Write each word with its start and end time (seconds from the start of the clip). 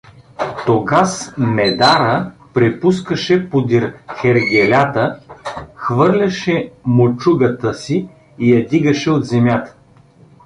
Тогаз 0.65 1.11
Медара 1.37 2.31
препускаше 2.53 3.35
подир 3.49 3.93
хергелята, 4.17 5.19
хвърляше 5.75 6.71
мочугата 6.85 7.73
си 7.73 8.07
и 8.39 8.51
я 8.53 8.67
дигаше 8.67 9.09
от 9.11 9.25
земята. 9.25 9.75